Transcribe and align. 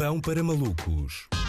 Pão 0.00 0.18
para 0.18 0.42
malucos. 0.42 1.39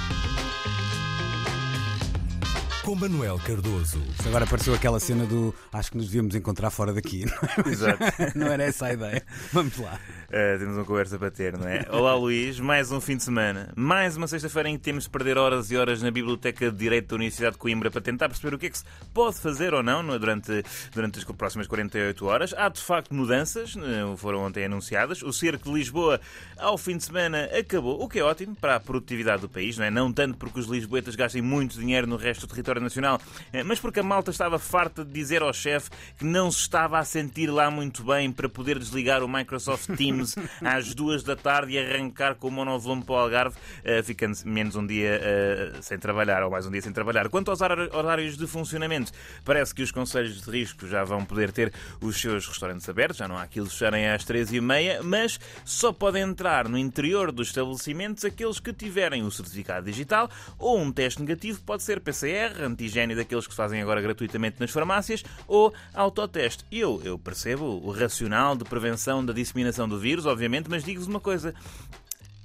Com 2.83 2.95
Manuel 2.95 3.37
Cardoso. 3.37 4.01
Agora 4.25 4.43
apareceu 4.43 4.73
aquela 4.73 4.99
cena 4.99 5.23
do 5.27 5.53
acho 5.71 5.91
que 5.91 5.97
nos 5.97 6.07
devíamos 6.07 6.33
encontrar 6.33 6.71
fora 6.71 6.91
daqui. 6.91 7.25
Não, 7.25 7.65
é? 7.65 7.69
Exato. 7.69 7.99
não 8.33 8.47
era 8.47 8.63
essa 8.63 8.87
a 8.87 8.93
ideia. 8.93 9.23
Vamos 9.53 9.77
lá. 9.77 9.99
Uh, 10.29 10.57
temos 10.57 10.77
uma 10.77 10.85
conversa 10.85 11.19
para 11.19 11.29
ter, 11.29 11.55
não 11.55 11.67
é? 11.67 11.85
Olá 11.91 12.15
Luís, 12.15 12.59
mais 12.59 12.91
um 12.91 12.99
fim 12.99 13.17
de 13.17 13.23
semana, 13.23 13.71
mais 13.75 14.17
uma 14.17 14.27
sexta-feira 14.27 14.69
em 14.69 14.77
que 14.77 14.83
temos 14.83 15.03
de 15.03 15.11
perder 15.11 15.37
horas 15.37 15.69
e 15.69 15.77
horas 15.77 16.01
na 16.01 16.09
Biblioteca 16.09 16.71
de 16.71 16.77
Direito 16.77 17.09
da 17.09 17.15
Universidade 17.17 17.53
de 17.53 17.59
Coimbra 17.59 17.91
para 17.91 18.01
tentar 18.01 18.29
perceber 18.29 18.55
o 18.55 18.57
que 18.57 18.65
é 18.65 18.69
que 18.69 18.77
se 18.79 18.85
pode 19.13 19.35
fazer 19.37 19.73
ou 19.75 19.83
não, 19.83 19.99
é? 20.13 20.17
durante, 20.17 20.63
durante 20.91 21.19
as 21.19 21.25
próximas 21.25 21.67
48 21.67 22.25
horas. 22.25 22.53
Há 22.57 22.69
de 22.69 22.81
facto 22.81 23.13
mudanças, 23.13 23.75
eh, 23.77 24.15
foram 24.17 24.39
ontem 24.39 24.65
anunciadas. 24.65 25.21
O 25.21 25.31
cerco 25.31 25.65
de 25.65 25.75
Lisboa 25.75 26.19
ao 26.57 26.77
fim 26.77 26.97
de 26.97 27.03
semana 27.03 27.49
acabou, 27.57 28.01
o 28.01 28.07
que 28.07 28.19
é 28.19 28.23
ótimo 28.23 28.55
para 28.55 28.77
a 28.77 28.79
produtividade 28.79 29.41
do 29.41 29.49
país, 29.49 29.77
não 29.77 29.85
é? 29.85 29.91
Não 29.91 30.13
tanto 30.13 30.37
porque 30.37 30.59
os 30.59 30.65
lisboetas 30.65 31.15
gastem 31.15 31.41
muito 31.41 31.77
dinheiro 31.77 32.07
no 32.07 32.15
resto 32.15 32.47
do 32.47 32.49
território 32.49 32.70
nacional, 32.79 33.19
eh, 33.51 33.63
mas 33.63 33.79
porque 33.79 33.99
a 33.99 34.03
malta 34.03 34.31
estava 34.31 34.57
farta 34.59 35.03
de 35.03 35.11
dizer 35.11 35.41
ao 35.41 35.53
chefe 35.53 35.89
que 36.17 36.25
não 36.25 36.51
se 36.51 36.59
estava 36.59 36.99
a 36.99 37.03
sentir 37.03 37.47
lá 37.47 37.69
muito 37.69 38.03
bem 38.03 38.31
para 38.31 38.47
poder 38.47 38.79
desligar 38.79 39.23
o 39.23 39.27
Microsoft 39.27 39.95
Teams 39.95 40.35
às 40.63 40.93
duas 40.93 41.23
da 41.23 41.35
tarde 41.35 41.73
e 41.73 41.79
arrancar 41.79 42.35
com 42.35 42.47
o 42.47 42.51
monovolume 42.51 43.03
para 43.03 43.13
o 43.13 43.17
Algarve, 43.17 43.57
uh, 43.57 44.03
ficando 44.03 44.37
menos 44.45 44.75
um 44.75 44.85
dia 44.85 45.19
uh, 45.19 45.83
sem 45.83 45.97
trabalhar, 45.97 46.43
ou 46.43 46.51
mais 46.51 46.65
um 46.65 46.71
dia 46.71 46.81
sem 46.81 46.93
trabalhar. 46.93 47.29
Quanto 47.29 47.51
aos 47.51 47.59
horários 47.61 48.37
de 48.37 48.47
funcionamento, 48.47 49.11
parece 49.43 49.73
que 49.73 49.81
os 49.81 49.91
conselhos 49.91 50.41
de 50.41 50.51
risco 50.51 50.87
já 50.87 51.03
vão 51.03 51.25
poder 51.25 51.51
ter 51.51 51.73
os 51.99 52.19
seus 52.19 52.47
restaurantes 52.47 52.87
abertos, 52.87 53.17
já 53.17 53.27
não 53.27 53.37
há 53.37 53.43
aqueles 53.43 53.71
fecharem 53.71 54.09
às 54.09 54.23
três 54.23 54.51
e 54.53 54.61
meia, 54.61 55.01
mas 55.03 55.39
só 55.65 55.91
podem 55.91 56.23
entrar 56.23 56.67
no 56.67 56.77
interior 56.77 57.31
dos 57.31 57.47
estabelecimentos 57.47 58.23
aqueles 58.25 58.59
que 58.59 58.73
tiverem 58.73 59.23
o 59.23 59.31
certificado 59.31 59.85
digital 59.85 60.29
ou 60.57 60.79
um 60.79 60.91
teste 60.91 61.21
negativo, 61.21 61.61
pode 61.61 61.83
ser 61.83 61.99
PCR, 61.99 62.60
antigênio 62.65 63.15
daqueles 63.15 63.45
que 63.45 63.53
se 63.53 63.57
fazem 63.57 63.81
agora 63.81 64.01
gratuitamente 64.01 64.59
nas 64.59 64.71
farmácias, 64.71 65.23
ou 65.47 65.73
autoteste. 65.93 66.65
Eu, 66.71 67.01
eu 67.03 67.17
percebo 67.17 67.65
o 67.65 67.91
racional 67.91 68.55
de 68.55 68.63
prevenção 68.63 69.25
da 69.25 69.33
disseminação 69.33 69.87
do 69.87 69.99
vírus, 69.99 70.25
obviamente, 70.25 70.69
mas 70.69 70.83
digo-vos 70.83 71.07
uma 71.07 71.19
coisa: 71.19 71.53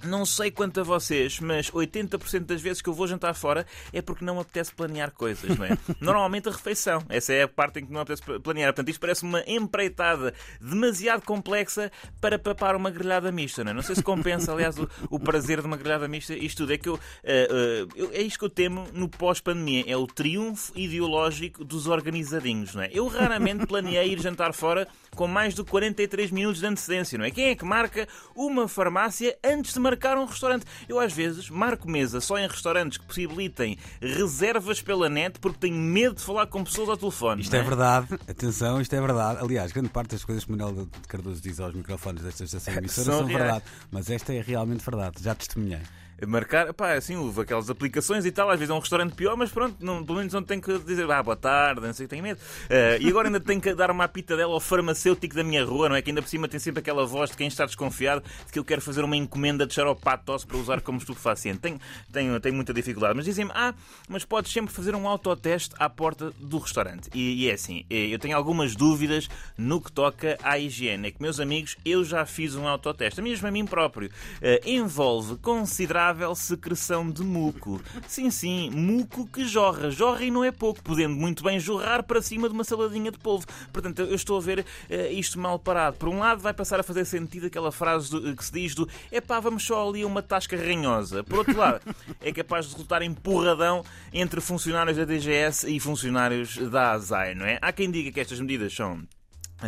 não 0.07 0.25
sei 0.25 0.51
quanto 0.51 0.81
a 0.81 0.83
vocês, 0.83 1.41
mas 1.41 1.71
80% 1.71 2.41
das 2.41 2.61
vezes 2.61 2.81
que 2.81 2.89
eu 2.89 2.95
vou 2.95 3.07
jantar 3.07 3.35
fora 3.35 3.67
é 3.93 4.01
porque 4.01 4.25
não 4.25 4.37
me 4.37 4.41
apetece 4.41 4.73
planear 4.75 5.11
coisas, 5.11 5.57
não 5.57 5.65
é? 5.65 5.77
Normalmente 6.01 6.49
a 6.49 6.53
refeição. 6.53 7.03
Essa 7.09 7.33
é 7.33 7.43
a 7.43 7.49
parte 7.49 7.81
em 7.81 7.87
que 7.87 7.93
não 7.93 8.01
apetece 8.01 8.23
planear. 8.41 8.73
Portanto, 8.73 8.89
isto 8.89 9.01
parece 9.01 9.23
uma 9.23 9.43
empreitada 9.47 10.33
demasiado 10.61 11.23
complexa 11.23 11.91
para 12.21 12.39
papar 12.39 12.77
uma 12.77 12.91
grelhada 12.91 13.31
mista, 13.33 13.65
não 13.65 13.73
é? 13.73 13.75
Não 13.75 13.83
sei 13.83 13.97
se 13.97 14.03
compensa, 14.03 14.53
aliás, 14.53 14.79
o, 14.79 14.89
o 15.11 15.19
prazer 15.19 15.61
de 15.61 15.67
uma 15.67 15.77
grelhada 15.77 16.09
mista. 16.09 16.35
Isto 16.35 16.59
tudo 16.59 16.73
é 16.73 16.79
que 16.79 16.89
eu, 16.89 16.95
uh, 16.95 16.99
uh, 16.99 17.89
eu, 17.97 18.11
É 18.13 18.23
isto 18.23 18.39
que 18.39 18.45
eu 18.45 18.51
temo 18.51 18.87
no 18.93 19.09
pós-pandemia. 19.09 19.85
É 19.87 19.97
o 19.97 20.07
triunfo 20.07 20.73
ideológico 20.77 21.65
dos 21.65 21.87
organizadinhos, 21.87 22.75
não 22.75 22.83
é? 22.83 22.91
Eu 22.93 23.07
raramente 23.09 23.67
planeei 23.67 24.13
ir 24.13 24.21
jantar 24.21 24.53
fora 24.53 24.87
com 25.15 25.27
mais 25.27 25.55
de 25.55 25.65
43 25.65 26.31
minutos 26.31 26.61
de 26.61 26.67
antecedência, 26.67 27.19
não 27.19 27.25
é? 27.25 27.31
Quem 27.31 27.49
é 27.49 27.55
que 27.57 27.65
marca 27.65 28.07
uma 28.35 28.69
farmácia 28.69 29.37
antes 29.43 29.73
de 29.75 29.81
marcar 29.81 29.96
um 30.19 30.25
restaurante? 30.25 30.65
Eu, 30.89 30.99
às 30.99 31.13
vezes, 31.13 31.51
marco 31.51 31.91
mesa 31.91 32.21
só 32.21 32.39
em 32.39 32.47
restaurantes 32.47 32.99
que 32.99 33.05
possibilitem 33.05 33.79
reservas 34.01 34.81
pela 34.81 35.09
net 35.09 35.39
porque 35.39 35.59
tenho 35.59 35.77
medo 35.77 36.17
de 36.17 36.23
falar 36.23 36.47
com 36.47 36.63
pessoas 36.65 36.89
ao 36.89 36.97
telefone. 36.97 37.43
Isto 37.43 37.57
é? 37.57 37.59
é? 37.59 37.63
verdade, 37.63 38.09
atenção, 38.29 38.81
isto 38.81 38.95
é 38.95 39.01
verdade. 39.01 39.41
Aliás, 39.43 39.73
grande 39.73 39.89
parte 39.89 40.11
das 40.11 40.25
coisas 40.25 40.45
que 40.45 40.53
o 40.53 40.57
Manuel 40.57 40.87
de 40.87 41.09
Cardoso 41.09 41.41
diz 41.41 41.61
aos 41.61 41.75
microfones 41.75 42.23
desta 42.23 42.45
estação 42.45 42.75
emissora 42.75 43.05
são, 43.05 43.19
são 43.19 43.27
verdade. 43.27 43.65
Mas 43.91 44.11
esta 44.11 44.33
é 44.33 44.41
realmente 44.41 44.85
verdade, 44.85 45.23
já 45.23 45.35
testemunhei 45.35 45.81
marcar, 46.25 46.73
pá, 46.73 46.95
assim, 46.95 47.17
houve 47.17 47.43
aquelas 47.43 47.69
aplicações 47.69 48.25
e 48.25 48.31
tal, 48.31 48.49
às 48.49 48.59
vezes 48.59 48.71
é 48.71 48.75
um 48.75 48.79
restaurante 48.79 49.15
pior, 49.15 49.37
mas 49.37 49.51
pronto, 49.51 49.77
não, 49.85 50.03
pelo 50.05 50.19
menos 50.19 50.33
não 50.33 50.43
tenho 50.43 50.63
que 50.63 50.79
dizer, 50.79 51.11
ah, 51.11 51.23
boa 51.23 51.37
tarde, 51.37 51.81
não 51.83 51.93
sei, 51.93 52.07
tenho 52.07 52.23
medo. 52.23 52.39
Uh, 52.39 53.03
e 53.03 53.09
agora 53.09 53.29
ainda 53.29 53.41
tenho 53.41 53.61
que 53.61 53.75
dar 53.75 53.91
uma 53.91 54.09
pitadela 54.09 54.55
ao 54.55 54.61
farmacêutico 54.61 55.35
da 55.35 55.45
minha 55.45 55.65
rua, 55.65 55.89
não 55.91 55.97
é? 55.97 56.01
Que 56.01 56.11
ainda 56.11 56.23
por 56.23 56.29
cima 56.29 56.49
tem 56.49 56.59
sempre 56.59 56.81
aquela 56.81 57.05
voz 57.05 57.31
de 57.31 57.37
quem 57.37 57.49
está 57.49 57.67
desconfiado 57.67 58.23
de 58.47 58.53
que 58.53 58.59
eu 58.59 58.65
quero 58.65 58.81
fazer 58.81 59.05
uma 59.05 59.17
encomenda 59.17 59.67
de 59.67 59.75
xaropatos 59.87 60.45
para 60.45 60.57
usar 60.57 60.81
como 60.81 60.99
estupefaciente. 60.99 61.61
Tenho, 61.61 61.81
tenho, 62.13 62.41
tenho 62.41 62.55
muita 62.55 62.75
dificuldade, 62.75 63.15
mas 63.15 63.25
dizem-me, 63.25 63.53
ah, 63.55 63.75
mas 64.09 64.25
podes 64.25 64.53
sempre 64.53 64.73
fazer 64.73 64.95
um 64.95 65.07
autoteste 65.07 65.75
à 65.79 65.89
porta 65.89 66.33
do 66.39 66.59
restaurante. 66.59 67.09
E, 67.15 67.45
e 67.45 67.51
é 67.51 67.55
assim, 67.55 67.85
eu 67.89 68.19
tenho 68.19 68.37
algumas 68.37 68.75
dúvidas 68.75 69.29
no 69.57 69.81
que 69.81 69.93
toca 69.93 70.37
à 70.43 70.59
higiene. 70.59 71.09
É 71.09 71.11
que, 71.11 71.23
meus 71.23 71.39
amigos, 71.39 71.77
eu 71.85 72.05
já 72.05 72.27
fiz 72.27 72.55
um 72.55 72.67
autoteste, 72.67 73.23
mesmo 73.23 73.47
a 73.47 73.51
mim 73.51 73.65
próprio. 73.65 74.09
Uh, 74.09 74.69
envolve 74.69 75.37
considerável 75.37 76.35
secreção 76.35 77.09
de 77.11 77.23
muco. 77.23 77.81
Sim, 78.09 78.31
sim, 78.31 78.71
muco 78.71 79.27
que 79.27 79.45
jorra. 79.45 79.91
Jorra 79.91 80.25
e 80.25 80.31
não 80.31 80.43
é 80.43 80.51
pouco, 80.51 80.83
podendo 80.83 81.15
muito 81.15 81.45
bem 81.45 81.61
jorrar 81.61 82.03
para 82.03 82.21
cima 82.21 82.49
de 82.49 82.55
uma 82.55 82.65
saladinha 82.65 83.11
de 83.11 83.19
polvo. 83.19 83.47
Portanto, 83.73 84.01
eu 84.01 84.15
estou 84.15 84.39
a 84.39 84.41
ver 84.41 84.61
uh, 84.61 84.65
isto 85.13 85.39
mal 85.39 85.59
parado. 85.59 85.97
Por 85.97 86.09
um 86.09 86.19
lado, 86.19 86.41
vai 86.41 86.53
passar 86.53 86.81
a 86.81 86.83
fazer 86.83 87.05
sentido 87.05 87.47
aquela 87.47 87.71
frase 87.71 88.11
do, 88.11 88.35
que 88.35 88.45
se 88.45 88.53
diz 88.53 88.75
do 88.75 88.89
é 89.11 89.21
pá, 89.21 89.41
vamos 89.41 89.66
só 89.67 89.89
ali 89.89 90.05
uma 90.05 90.23
tasca 90.23 90.57
ranhosa. 90.57 91.25
Por 91.25 91.39
outro 91.39 91.57
lado, 91.57 91.81
é 92.21 92.33
capaz 92.33 92.67
de 92.67 92.73
resultar 92.73 93.03
empurradão 93.03 93.85
entre 94.13 94.41
funcionários 94.41 94.97
da 94.97 95.05
DGS 95.05 95.69
e 95.69 95.81
funcionários 95.81 96.57
da 96.71 96.93
ASAI, 96.93 97.35
não 97.35 97.45
é? 97.45 97.59
Há 97.61 97.73
quem 97.73 97.91
diga 97.91 98.13
que 98.13 98.21
estas 98.21 98.41
medidas 98.41 98.73
são 98.73 99.03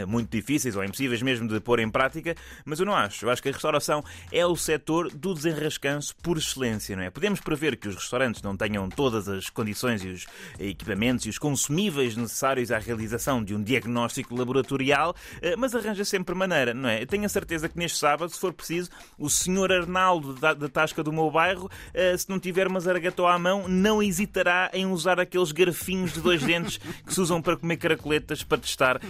muito 0.07 0.31
difíceis 0.31 0.77
ou 0.77 0.85
impossíveis 0.85 1.23
mesmo 1.23 1.49
de 1.49 1.61
pôr 1.61 1.81
em 1.81 1.91
prática, 1.91 2.35
mas 2.65 2.81
eu 2.81 2.87
não 2.87 2.95
acho. 2.95 3.25
Eu 3.25 3.31
acho 3.31 3.43
que 3.43 3.49
a 3.49 3.53
restauração 3.53 4.05
é 4.31 4.45
o 4.45 4.55
setor 4.57 5.11
do 5.11 5.35
desenrascanço 5.35 6.15
por 6.23 6.37
excelência, 6.37 6.95
não 6.97 7.03
é? 7.03 7.11
Podemos 7.11 7.41
prever 7.41 7.77
que 7.77 7.89
os 7.89 7.95
restaurantes 7.95 8.43
não 8.43 8.57
tenham 8.57 8.89
todas 8.89 9.29
as 9.29 9.49
condições 9.49 10.05
e 10.05 10.09
os 10.09 10.27
equipamentos 10.59 11.27
e 11.27 11.29
os 11.29 11.39
consumíveis 11.39 12.17
necessários 12.17 12.71
à 12.71 12.79
realização 12.79 13.43
de 13.43 13.55
um 13.55 13.63
diagnóstico 13.63 14.37
laboratorial, 14.37 15.15
eh, 15.41 15.57
mas 15.57 15.75
arranja 15.75 16.05
sempre 16.05 16.35
maneira, 16.35 16.75
não 16.75 16.89
é? 16.89 17.03
Eu 17.03 17.07
tenho 17.07 17.25
a 17.25 17.29
certeza 17.29 17.69
que 17.69 17.79
neste 17.79 17.99
sábado, 17.99 18.31
se 18.31 18.39
for 18.39 18.53
preciso, 18.53 18.91
o 19.19 19.31
senhor 19.31 19.73
Arnaldo 19.73 20.35
da, 20.35 20.55
Tasca 20.69 21.03
do 21.03 21.13
meu 21.13 21.31
bairro, 21.31 21.71
eh, 21.95 22.17
se 22.17 22.29
não 22.29 22.39
tiver 22.39 22.67
uma 22.67 22.81
zaragatou 22.81 23.27
à 23.27 23.39
mão, 23.39 23.69
não 23.69 24.03
hesitará 24.03 24.71
em 24.73 24.87
usar 24.87 25.19
aqueles 25.19 25.53
garfinhos 25.53 26.13
de 26.13 26.21
dois 26.21 26.43
dentes 26.43 26.79
que 26.79 27.15
se 27.15 27.21
usam 27.21 27.41
para 27.41 27.57
comer 27.57 27.77
caracoletas 27.77 28.43
para 28.43 28.59
testar 28.59 29.01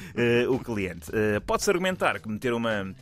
o 0.48 0.58
cliente. 0.68 1.10
Uh, 1.10 1.40
Pode-se 1.46 1.70
argumentar 1.70 2.20
que 2.20 2.28
meter 2.28 2.52
uma 2.52 2.94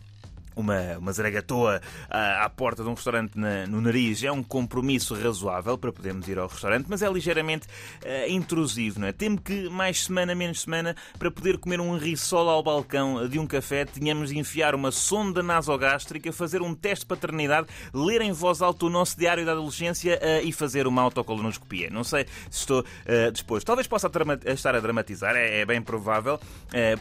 uma, 0.56 0.99
uma 0.99 1.12
zaragatoa 1.12 1.81
à, 2.09 2.44
à 2.44 2.50
porta 2.50 2.83
de 2.83 2.89
um 2.89 2.94
restaurante 2.94 3.39
na, 3.39 3.67
no 3.67 3.81
nariz 3.81 4.25
é 4.25 4.33
um 4.33 4.43
compromisso 4.43 5.15
razoável 5.15 5.77
para 5.77 5.93
podermos 5.93 6.27
ir 6.27 6.39
ao 6.39 6.49
restaurante, 6.49 6.87
mas 6.89 7.03
é 7.03 7.11
ligeiramente 7.11 7.69
uh, 7.69 8.31
intrusivo, 8.31 9.00
não 9.00 9.06
é? 9.06 9.12
Temo 9.12 9.41
que 9.41 9.69
mais 9.69 10.05
semana, 10.05 10.34
menos 10.34 10.62
semana, 10.62 10.97
para 11.19 11.31
poder 11.31 11.59
comer 11.59 11.81
um 11.81 11.97
risol 11.97 12.49
ao 12.49 12.62
balcão 12.62 13.28
de 13.28 13.39
um 13.39 13.47
café, 13.47 13.84
tínhamos 13.84 14.31
de 14.31 14.39
enfiar 14.39 14.75
uma 14.75 14.91
sonda 14.91 15.43
nasogástrica, 15.43 16.33
fazer 16.33 16.62
um 16.62 16.75
teste 16.75 17.05
de 17.05 17.09
paternidade, 17.09 17.69
ler 17.93 18.23
em 18.23 18.33
voz 18.33 18.62
alta 18.62 18.87
o 18.87 18.91
nosso 18.91 19.19
diário 19.19 19.44
da 19.44 19.53
adolescência 19.53 20.19
uh, 20.19 20.47
e 20.47 20.53
fazer 20.53 20.87
uma 20.87 21.03
autocolonoscopia. 21.03 21.91
Não 21.91 22.03
sei 22.03 22.27
se 22.50 22.61
estou 22.61 22.81
uh, 22.81 23.31
disposto. 23.31 23.67
Talvez 23.67 23.87
possa 23.87 24.11
estar 24.47 24.75
a 24.75 24.81
dramatizar, 24.81 25.37
é, 25.37 25.61
é 25.61 25.67
bem 25.67 25.83
provável, 25.83 26.41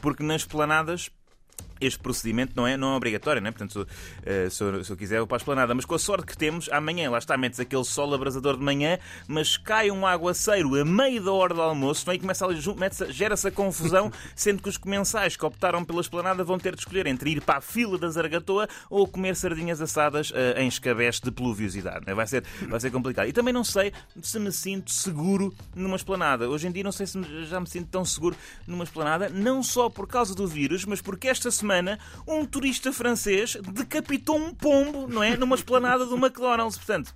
porque 0.02 0.24
nas 0.24 0.44
planadas 0.44 1.10
este 1.80 2.00
procedimento 2.00 2.54
não 2.56 2.68
é, 2.68 2.78
não 2.78 2.94
é 2.94 2.98
obrigatório, 2.98 3.42
não 3.42 3.50
é? 3.50 3.52
Portanto, 3.52 3.88
se, 4.22 4.50
se, 4.50 4.64
eu, 4.64 4.84
se 4.84 4.92
eu 4.92 4.98
quiser, 4.98 5.18
eu 5.20 5.28
passo. 5.28 5.46
Mas 5.76 5.86
com 5.86 5.96
a 5.96 6.00
sorte 6.00 6.26
que 6.26 6.38
temos, 6.38 6.70
amanhã, 6.72 7.10
lá 7.12 7.20
está, 7.20 7.38
metes 7.38 7.60
aquele 7.60 7.84
sol 7.84 8.14
abrasador 8.14 8.58
de 8.58 8.64
manhã, 8.64 8.98
mas 9.28 9.58
cai 9.58 9.92
um 9.92 10.06
aguaceiro 10.08 10.80
a 10.80 10.84
meio 10.84 11.24
da 11.24 11.32
hora 11.32 11.54
do 11.54 11.62
almoço, 11.62 12.04
não 12.08 12.14
é? 12.14 12.16
E 12.16 12.20
começa 12.20 12.48
a, 12.48 13.12
gera-se 13.12 13.48
a 13.48 13.52
confusão, 13.52 14.12
sendo 14.36 14.64
que 14.64 14.70
os 14.70 14.78
comensais 14.78 15.36
que 15.36 15.46
optaram 15.46 15.86
pela 15.86 16.02
esplanada 16.02 16.44
vão 16.44 16.58
ter 16.58 16.74
de 16.74 16.82
escolher 16.82 17.06
entre 17.06 17.32
ir 17.32 17.42
para 17.42 17.60
a 17.60 17.62
fila 17.62 17.98
da 17.98 18.10
Zargatoa 18.10 18.68
ou 18.90 19.08
comer 19.08 19.36
sardinhas 19.36 19.82
assadas 19.82 20.32
uh, 20.32 20.58
em 20.58 20.68
escabeche 20.68 21.22
de 21.22 21.30
pluviosidade. 21.30 22.06
É? 22.08 22.14
Vai, 22.16 22.26
ser, 22.26 22.44
vai 22.68 22.80
ser 22.80 22.92
complicado. 22.92 23.28
E 23.28 23.34
também 23.34 23.54
não 23.54 23.64
sei 23.64 23.94
se 24.22 24.40
me 24.40 24.52
sinto 24.52 24.92
seguro 24.92 25.54
numa 25.76 25.96
esplanada. 25.96 26.50
Hoje 26.50 26.68
em 26.68 26.72
dia 26.72 26.84
não 26.84 26.92
sei 26.92 27.06
se 27.06 27.22
já 27.46 27.60
me 27.60 27.68
sinto 27.68 27.90
tão 27.90 28.04
seguro 28.04 28.36
numa 28.66 28.84
esplanada, 28.84 29.30
não 29.30 29.62
só 29.62 29.90
por 29.90 30.08
causa 30.08 30.34
do 30.34 30.48
vírus, 30.48 30.86
mas 30.86 31.02
porque 31.02 31.28
esta 31.28 31.52
semana 31.52 31.65
semana, 31.66 32.00
um 32.28 32.46
turista 32.46 32.94
francês 32.94 33.58
decapitou 33.74 34.38
um 34.38 34.54
pombo, 34.54 35.08
não 35.08 35.24
é? 35.24 35.36
Numa 35.36 35.56
esplanada 35.56 36.06
do 36.06 36.16
McDonald's. 36.16 36.78
Portanto, 36.78 37.16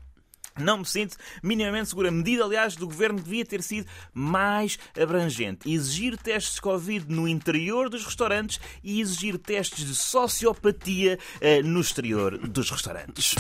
não 0.57 0.79
me 0.79 0.85
sinto 0.85 1.15
minimamente 1.43 1.89
segura. 1.89 2.09
A 2.09 2.11
medida, 2.11 2.43
aliás, 2.43 2.75
do 2.75 2.87
governo 2.87 3.21
devia 3.21 3.45
ter 3.45 3.61
sido 3.61 3.87
mais 4.11 4.79
abrangente. 4.99 5.71
Exigir 5.71 6.17
testes 6.17 6.59
Covid 6.59 7.05
no 7.13 7.27
interior 7.27 7.89
dos 7.89 8.03
restaurantes 8.03 8.59
e 8.83 8.99
exigir 8.99 9.37
testes 9.37 9.85
de 9.85 9.93
sociopatia 9.93 11.19
uh, 11.35 11.65
no 11.65 11.79
exterior 11.79 12.37
dos 12.39 12.71
restaurantes. 12.71 13.35